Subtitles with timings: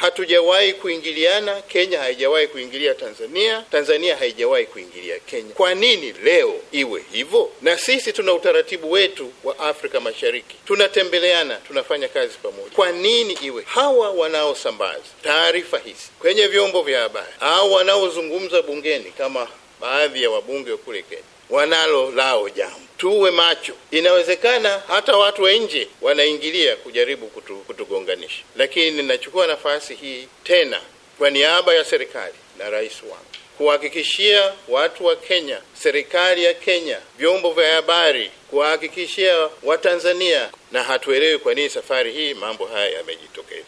[0.00, 1.62] hatujawahi kuingiliana.
[1.62, 5.54] Kenya haijawahi kuingilia Tanzania, Tanzania haijawahi kuingilia Kenya.
[5.54, 7.50] Kwa nini leo iwe hivyo?
[7.62, 12.70] Na sisi tuna utaratibu wetu wa Afrika Mashariki, tunatembeleana, tunafanya kazi pamoja.
[12.76, 19.48] Kwa nini iwe hawa wanaosambaza taarifa hizi kwenye vyombo vya habari au wanaozungumza bungeni kama
[19.80, 22.79] baadhi ya wabunge kule Kenya wanalo lao jambo.
[23.00, 23.72] Tuwe macho.
[23.90, 30.80] Inawezekana hata watu wa nje wanaingilia kujaribu kutu, kutugonganisha, lakini ninachukua nafasi hii tena
[31.18, 33.24] kwa niaba ya serikali na rais wangu
[33.58, 41.54] kuhakikishia watu wa Kenya, serikali ya Kenya, vyombo vya habari, kuwahakikishia Watanzania, na hatuelewi kwa
[41.54, 43.64] nini safari hii mambo haya yamejitokeza.